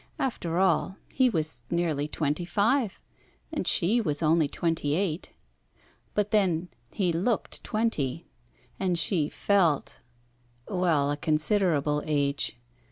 After 0.17 0.57
all, 0.57 0.97
he 1.09 1.29
was 1.29 1.61
nearly 1.69 2.07
twenty 2.07 2.43
five 2.43 2.99
and 3.53 3.67
she 3.67 4.01
was 4.01 4.23
only 4.23 4.47
twenty 4.47 4.95
eight, 4.95 5.29
but 6.15 6.31
then 6.31 6.69
he 6.91 7.13
looked 7.13 7.63
twenty, 7.63 8.25
and 8.79 8.97
she 8.97 9.29
felt 9.29 9.99
well, 10.67 11.11
a 11.11 11.17
considerable 11.17 12.01
age. 12.07 12.57